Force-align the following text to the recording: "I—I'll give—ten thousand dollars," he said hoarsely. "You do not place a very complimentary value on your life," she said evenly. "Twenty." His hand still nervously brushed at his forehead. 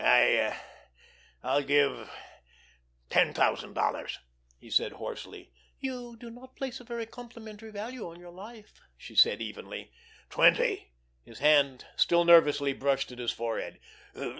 "I—I'll 0.03 1.61
give—ten 1.61 3.35
thousand 3.35 3.73
dollars," 3.75 4.17
he 4.57 4.71
said 4.71 4.93
hoarsely. 4.93 5.51
"You 5.79 6.17
do 6.17 6.31
not 6.31 6.55
place 6.55 6.79
a 6.79 6.83
very 6.83 7.05
complimentary 7.05 7.69
value 7.69 8.09
on 8.09 8.19
your 8.19 8.31
life," 8.31 8.81
she 8.97 9.13
said 9.13 9.43
evenly. 9.43 9.91
"Twenty." 10.31 10.93
His 11.21 11.37
hand 11.37 11.85
still 11.95 12.25
nervously 12.25 12.73
brushed 12.73 13.11
at 13.11 13.19
his 13.19 13.29
forehead. 13.31 13.77